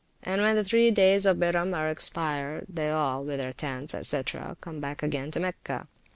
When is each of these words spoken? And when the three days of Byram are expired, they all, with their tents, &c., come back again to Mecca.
And 0.23 0.41
when 0.41 0.55
the 0.55 0.63
three 0.63 0.89
days 0.89 1.27
of 1.27 1.39
Byram 1.39 1.75
are 1.75 1.87
expired, 1.87 2.65
they 2.67 2.89
all, 2.89 3.23
with 3.23 3.39
their 3.39 3.53
tents, 3.53 3.93
&c., 4.07 4.21
come 4.59 4.79
back 4.79 5.03
again 5.03 5.29
to 5.29 5.39
Mecca. 5.39 5.85